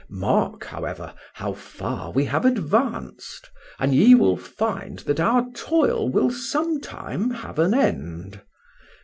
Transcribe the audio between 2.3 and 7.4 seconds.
advanced, and ye will find that our toil will some time